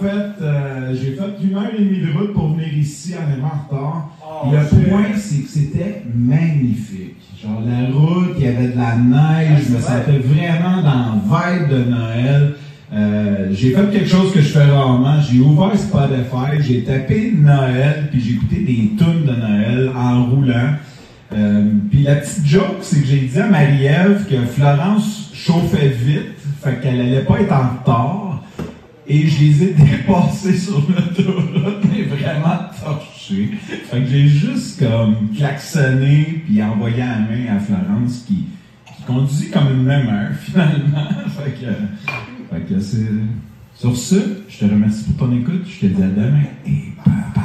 Fait, 0.00 0.42
euh, 0.42 0.94
j'ai 0.94 1.12
fait 1.12 1.46
une 1.46 1.56
heure 1.56 1.70
et 1.76 1.82
demie 1.82 2.00
de 2.00 2.18
route 2.18 2.32
pour 2.32 2.54
venir 2.54 2.72
ici 2.76 3.14
en 3.14 3.30
arrivant 3.30 3.46
en 3.46 3.76
retard. 3.76 4.10
Oh, 4.22 4.50
le 4.52 4.88
point, 4.88 5.04
c'est 5.16 5.42
que 5.42 5.48
c'était 5.48 6.02
magnifique. 6.14 7.16
Genre 7.42 7.62
la 7.66 7.94
route, 7.96 8.34
il 8.38 8.44
y 8.44 8.48
avait 8.48 8.68
de 8.68 8.76
la 8.76 8.96
neige, 8.96 9.64
je 9.68 9.74
me 9.74 9.80
sentais 9.80 10.18
vraiment 10.18 10.82
dans 10.82 11.14
le 11.14 11.58
vibe 11.58 11.68
de 11.70 11.90
Noël. 11.90 12.54
Euh, 12.92 13.48
j'ai 13.52 13.72
fait 13.72 13.90
quelque 13.92 14.08
chose 14.08 14.32
que 14.32 14.40
je 14.40 14.48
fais 14.48 14.64
rarement. 14.64 15.20
J'ai 15.20 15.40
ouvert 15.40 15.78
Spotify, 15.78 16.60
j'ai 16.60 16.84
tapé 16.84 17.32
Noël, 17.36 18.08
puis 18.10 18.20
j'ai 18.20 18.34
écouté 18.34 18.56
des 18.60 18.96
tunes 18.96 19.24
de 19.24 19.34
Noël 19.34 19.90
en 19.94 20.24
roulant. 20.24 20.74
Euh, 21.34 21.70
puis 21.90 22.02
la 22.04 22.16
petite 22.16 22.46
joke, 22.46 22.78
c'est 22.80 23.00
que 23.00 23.06
j'ai 23.06 23.20
dit 23.20 23.38
à 23.38 23.46
Marie-Ève 23.46 24.26
que 24.28 24.36
Florence 24.46 25.30
chauffait 25.34 25.88
vite, 25.88 26.38
fait 26.62 26.80
qu'elle 26.80 27.00
allait 27.00 27.24
pas 27.24 27.40
être 27.40 27.52
en 27.52 27.78
retard. 27.80 28.27
Et 29.08 29.26
je 29.26 29.40
les 29.40 29.62
ai 29.62 29.66
dépassés 29.74 30.56
sur 30.56 30.82
l'autoroute, 30.88 31.84
mais 31.90 32.02
vraiment 32.02 32.58
torchés. 32.84 33.50
Fait 33.90 34.02
que 34.02 34.06
j'ai 34.06 34.28
juste 34.28 34.78
comme 34.80 35.30
klaxonné 35.34 36.42
puis 36.44 36.62
envoyé 36.62 36.98
la 36.98 37.18
main 37.18 37.56
à 37.56 37.58
Florence 37.58 38.24
qui, 38.26 38.44
qui 38.86 39.02
conduit 39.06 39.50
comme 39.50 39.70
une 39.70 39.84
même 39.84 40.08
heure 40.08 40.34
finalement. 40.40 41.08
fait 41.38 41.52
que, 41.52 42.54
fait 42.54 42.74
que 42.74 42.80
c'est. 42.80 43.06
Sur 43.74 43.96
ce, 43.96 44.16
je 44.48 44.58
te 44.58 44.64
remercie 44.64 45.04
pour 45.04 45.28
ton 45.28 45.36
écoute. 45.36 45.64
Je 45.64 45.86
te 45.86 45.86
dis 45.86 46.02
à 46.02 46.08
demain 46.08 46.42
et 46.66 46.92
bye 47.06 47.14
bye. 47.34 47.44